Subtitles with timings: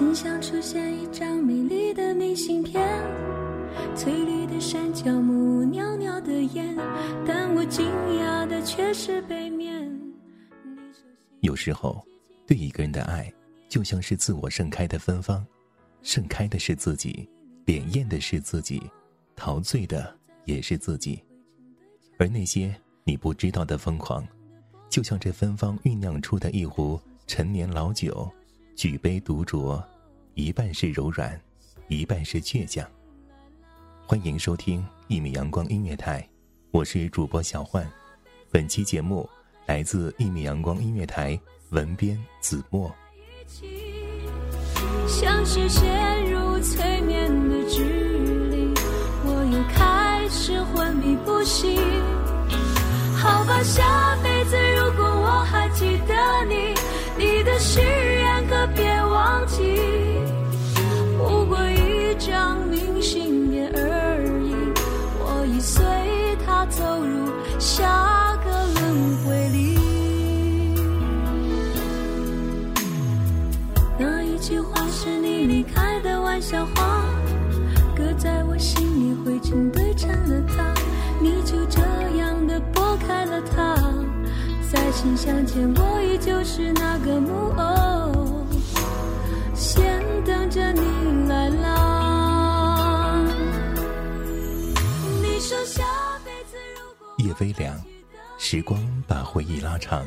[0.00, 2.82] 心上出现一张美丽的明信片，
[3.94, 6.74] 翠绿的山脚木，袅袅的烟，
[7.26, 7.86] 但我惊
[8.18, 9.92] 讶的却是背面。
[11.40, 12.02] 有时候，
[12.46, 13.30] 对一个人的爱，
[13.68, 15.46] 就像是自我盛开的芬芳，
[16.00, 17.28] 盛开的是自己，
[17.66, 18.82] 潋滟的是自己，
[19.36, 21.22] 陶醉的也是自己。
[22.18, 24.26] 而那些你不知道的疯狂，
[24.88, 28.26] 就像这芬芳酝酿出的一壶陈年老酒，
[28.74, 29.78] 举杯独酌，
[30.34, 31.38] 一半是柔软，
[31.88, 32.86] 一半是倔强。
[34.06, 36.26] 欢迎收听一米阳光音乐台，
[36.70, 37.88] 我是主播小焕，
[38.50, 39.28] 本期节目。
[39.66, 41.38] 来自一米阳光音乐台，
[41.70, 42.92] 文编子墨。
[45.06, 48.74] 像是陷入催眠的距离，
[49.24, 51.76] 我又开始昏迷不醒。
[53.16, 56.74] 好吧，下辈子如果我还记得你，
[57.40, 59.80] 你的誓言可别忘记。
[61.16, 64.54] 不过一张明信片而已，
[65.18, 65.82] 我已随
[66.44, 69.78] 它走入下个轮回里。
[73.98, 77.06] 那一句话是你离开的玩笑话，
[77.96, 80.62] 搁在我心里灰尘堆成了塔，
[81.18, 81.80] 你就这
[82.18, 84.09] 样的拨开了它。
[85.00, 88.46] 在信箱前，我依旧是那个木偶，
[89.54, 93.24] 先等着你来啦。
[95.22, 95.82] 你说下
[96.22, 97.82] 辈子如果夜微凉，
[98.36, 98.78] 时光
[99.08, 100.04] 把回忆拉长，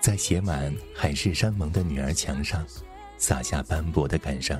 [0.00, 2.64] 在写满海誓山盟的女儿墙上。
[3.18, 4.58] 洒下斑驳的感伤。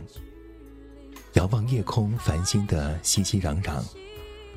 [1.33, 3.83] 遥望夜空，繁星的熙熙攘攘，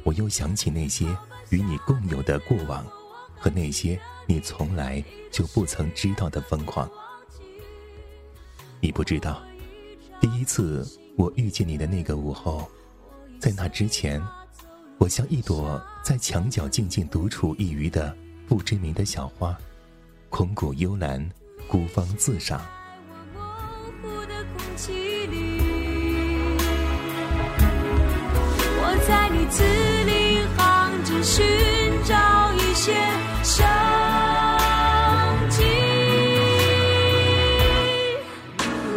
[0.03, 1.05] 我又想起那些
[1.51, 2.85] 与你共有的过往，
[3.44, 6.90] 和那些你从来就不曾知道的疯狂。
[8.80, 9.44] 你不知道，
[10.22, 10.88] 第一次
[11.18, 12.66] 我遇见你的那个午后，
[13.42, 14.22] 在那之前，
[14.98, 18.16] 我像一朵在墙角静静独处一隅的
[18.48, 19.58] 不知名的小花，
[20.30, 21.30] 空谷幽兰，
[21.68, 22.62] 孤芳自赏。
[28.80, 29.64] 我在你字
[30.06, 31.44] 里行间寻
[32.06, 32.94] 找一些
[33.56, 33.64] 生
[35.47, 35.64] 机。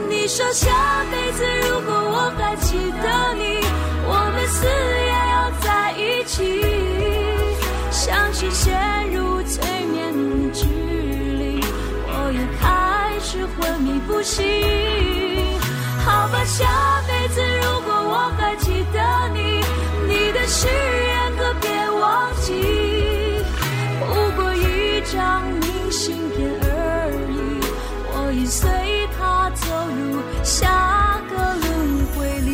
[0.08, 0.70] 你说下
[1.12, 3.60] 辈子如果我还记得你，
[4.06, 6.34] 我们死也要在一起。
[7.90, 8.72] 像是陷
[9.12, 9.62] 入催
[9.92, 10.64] 眠的距
[11.36, 11.60] 离，
[12.06, 12.64] 我又开
[13.20, 14.42] 始昏迷不醒。
[16.02, 16.64] 好吧，下
[17.06, 18.98] 辈子如果我还记得
[19.34, 19.60] 你，
[20.08, 22.95] 你的誓言可别忘记。
[25.16, 27.34] 不过一张明信片而已，
[28.12, 28.68] 我已随
[29.16, 32.46] 他走入下个轮回里。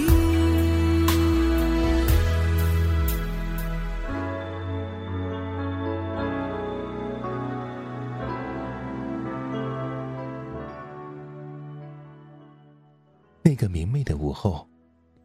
[13.43, 14.64] 那个明媚的午后，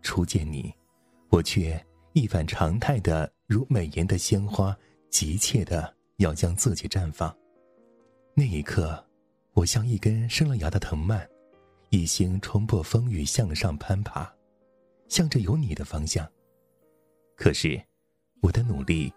[0.01, 0.73] 初见你，
[1.29, 1.79] 我却
[2.13, 4.75] 一反常态的，如美颜的鲜花，
[5.11, 7.35] 急切的要将自己绽放。
[8.33, 9.03] 那一刻，
[9.53, 11.27] 我像一根生了芽的藤蔓，
[11.89, 14.31] 一心冲破风雨向上攀爬，
[15.07, 16.27] 向着有你的方向。
[17.35, 17.81] 可是，
[18.41, 19.11] 我的努力，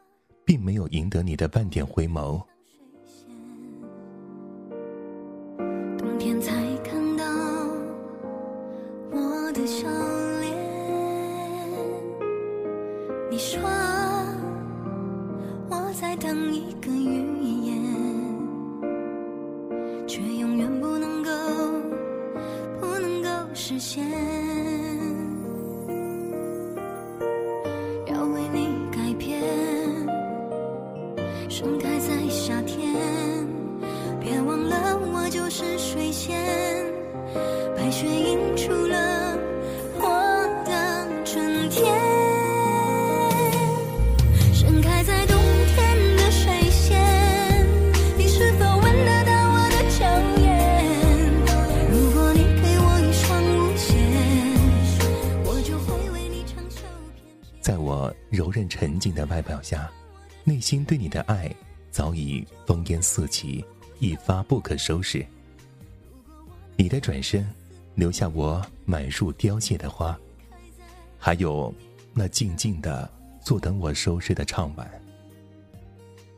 [0.44, 2.43] 并没有赢得你的半点回眸。
[20.10, 21.30] 却永远不能够，
[22.80, 24.04] 不能够实现。
[58.50, 59.88] 柔韧沉静的外表下，
[60.43, 61.49] 内心对你的爱
[61.93, 63.64] 早已烽烟四起，
[64.00, 65.25] 一发不可收拾。
[66.76, 67.49] 你的转身，
[67.94, 70.19] 留下我满树凋谢的花，
[71.17, 71.73] 还有
[72.12, 73.08] 那静静的
[73.41, 74.91] 坐等我收拾的唱晚。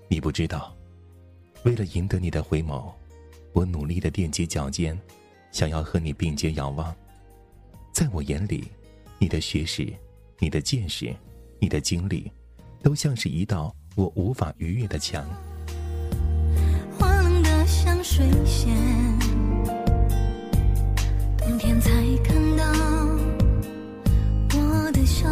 [0.06, 0.76] 你不知道，
[1.64, 2.92] 为了赢得你的回眸，
[3.54, 5.00] 我努力的踮起脚尖，
[5.50, 6.94] 想要和你并肩遥望。
[7.90, 8.70] 在我眼里，
[9.18, 9.90] 你的学识、
[10.38, 11.10] 你的见识、
[11.62, 12.28] 你的经历，
[12.82, 15.24] 都像是一道我无法逾越的墙。
[16.98, 18.76] 花冷的像水仙，
[21.38, 21.88] 冬天才
[22.24, 22.64] 看到
[24.58, 25.28] 我的笑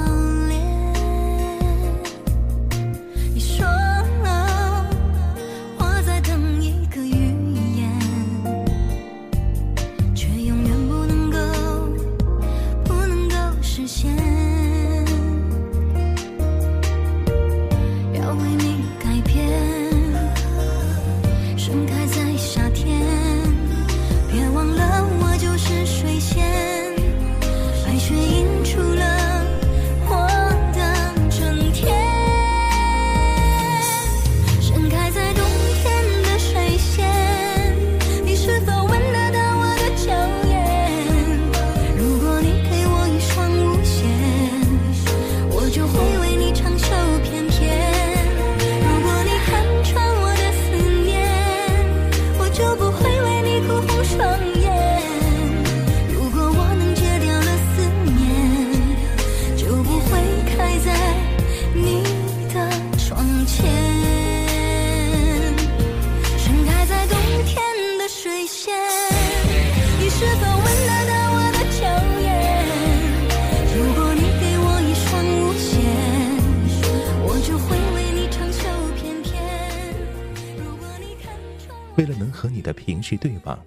[81.96, 83.58] 为了能和你的平视对望，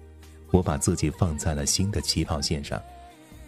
[0.50, 2.82] 我把自己放在了新的起跑线上。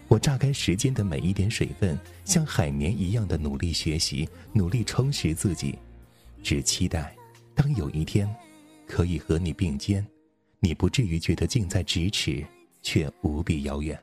[0.07, 5.77] 我榨干时间的每一点水分，像海绵一样的努力学习，努力充实自己，
[6.41, 7.13] 只期待
[7.53, 8.33] 当有一天
[8.85, 10.05] 可以和你并肩，
[10.61, 12.45] 你不至于觉得近在咫尺，
[12.81, 14.01] 却无比遥远。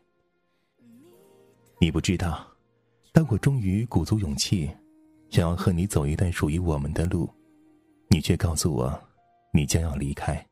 [1.80, 2.46] 你不知道，
[3.12, 4.70] 当我终于鼓足勇气，
[5.30, 7.26] 想要和你走一段属于我们的路，
[8.08, 9.02] 你却告诉我，
[9.54, 10.46] 你将要离开。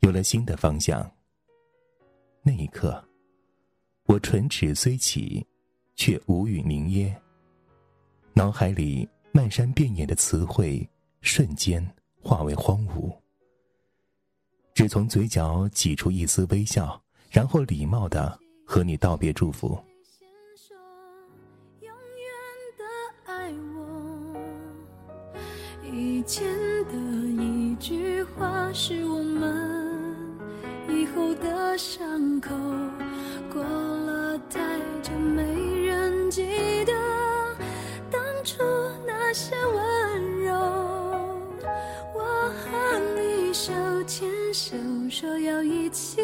[0.00, 1.10] 有了新的方向。
[2.42, 3.02] 那一刻，
[4.04, 5.46] 我唇齿虽起，
[5.96, 7.14] 却无语凝噎。
[8.32, 10.88] 脑海里漫山遍野的词汇，
[11.20, 11.84] 瞬间
[12.22, 13.12] 化为荒芜。
[14.72, 19.76] 只从嘴角挤出一丝微笑，然后礼貌的和你道别祝福。
[20.04, 20.76] 先说
[21.80, 22.30] 永远
[22.78, 22.84] 的
[23.26, 24.36] 爱我，
[25.92, 26.46] 以前
[26.84, 26.94] 的
[27.42, 29.77] 一句话是我们
[30.88, 32.54] 以后的伤口，
[33.52, 34.60] 过了太
[35.02, 35.42] 久没
[35.86, 36.92] 人记得
[38.10, 38.62] 当初
[39.06, 40.54] 那些温柔。
[42.14, 43.72] 我和你手
[44.04, 44.76] 牵手，
[45.10, 46.22] 说要一起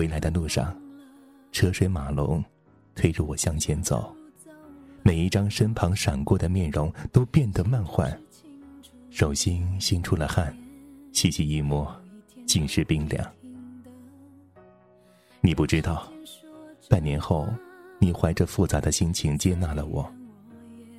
[0.00, 0.74] 回来的路上，
[1.52, 2.42] 车水马龙，
[2.94, 4.16] 推着我向前走。
[5.02, 8.18] 每一张身旁闪过的面容都变得漫幻，
[9.10, 10.56] 手心心出了汗，
[11.12, 11.94] 细细一摸，
[12.46, 13.30] 尽是冰凉。
[15.42, 16.10] 你不知道，
[16.88, 17.46] 半年后，
[17.98, 20.10] 你怀着复杂的心情接纳了我，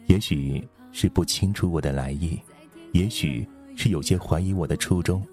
[0.05, 2.39] 也许是不清楚我的来意，
[2.91, 5.25] 也许是有些怀疑我的初衷，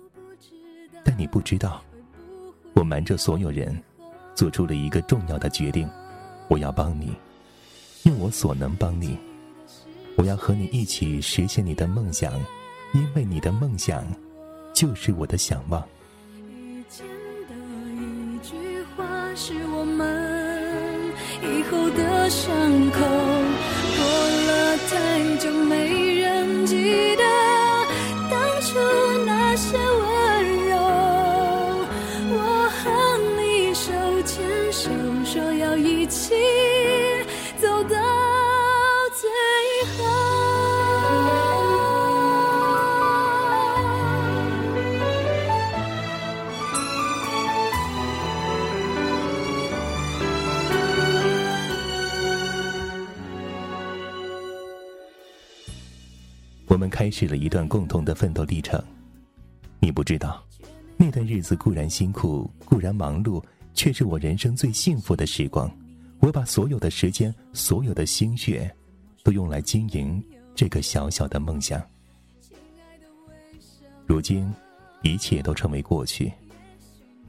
[1.05, 1.85] 但你不知道，
[2.75, 3.77] 我瞒着所有人，
[4.35, 5.89] 做出了一个重要的决定：
[6.49, 7.13] 我要帮你，
[8.05, 9.19] 用我所能帮你。
[10.17, 12.33] 我要和你一起实现你的梦想，
[12.93, 14.05] 因为你的梦想
[14.73, 15.87] 就是我的想望。
[16.37, 17.07] 遇见
[17.49, 17.55] 的
[17.95, 18.57] 一句
[18.97, 22.99] 话是我们以后的伤口，
[34.79, 34.91] 手，
[35.25, 36.35] 说要一起
[37.61, 37.97] 走到
[39.13, 39.29] 最
[39.97, 40.05] 后。
[56.69, 58.81] 我们开始了一段共同的奋斗历程。
[59.81, 60.41] 你不知道，
[60.97, 63.43] 那段日子固然辛苦，固然忙碌，
[63.79, 65.71] 却是我人生最幸福的时光。
[66.19, 68.69] 我把所有的时间，所有的心血，
[69.23, 70.21] 都用来经营
[70.53, 71.81] 这个小小的梦想。
[74.05, 74.53] 如今，
[75.03, 76.33] 一切都成为过去。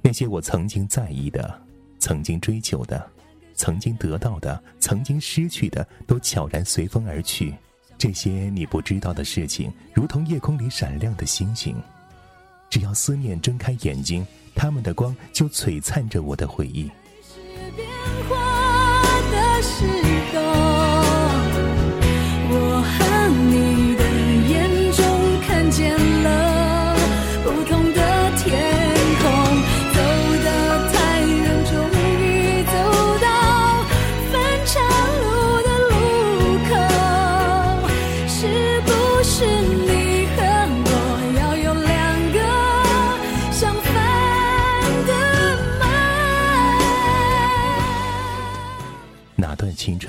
[0.01, 1.61] 那些我曾经在意的，
[1.99, 3.07] 曾经追求的，
[3.53, 7.53] 曾经得到的，曾经失去的，都悄然随风而去。
[7.95, 11.75] 这些你不知道的事情，如同夜空里闪亮的星星。
[12.71, 14.25] 只要思念睁开眼睛，
[14.59, 16.91] 他们的光就璀璨着我的回忆。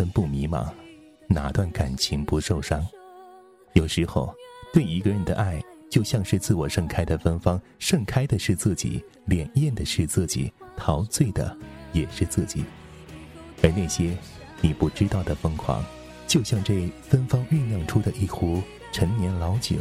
[0.00, 0.66] 段青春不迷茫？
[1.28, 2.84] 哪段感情不受伤？
[3.74, 4.34] 有时候，
[4.72, 11.56] 对一个人的爱，就像是自我盛开的芬芳，盛开的是自己，潋滟的是自己，陶醉的
[11.92, 12.64] 也是自己。
[13.62, 14.16] 而那些
[14.60, 15.84] 你不知道的疯狂，
[16.26, 19.76] 就像这芬芳酝酿出的一壶陈年老酒，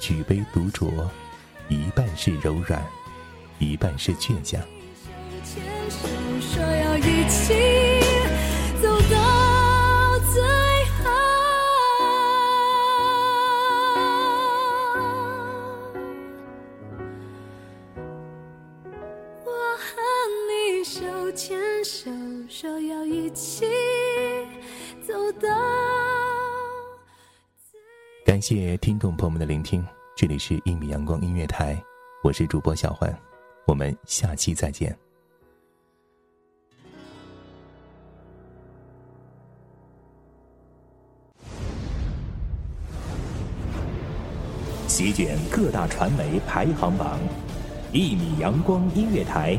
[0.00, 0.90] 举杯独酌，
[1.68, 2.84] 一半是柔软，
[3.58, 4.62] 一半是倔强。
[20.98, 22.10] 手牵手
[22.48, 23.66] 说要一起
[25.06, 25.46] 走到。
[28.24, 29.84] 感谢听众朋友们的聆听，
[30.16, 31.78] 这里是一米阳光音乐台，
[32.24, 33.14] 我是主播小环，
[33.66, 34.96] 我们下期再见。
[44.88, 47.20] 席卷各大传媒排行榜，
[47.92, 49.58] 一米阳光音乐台，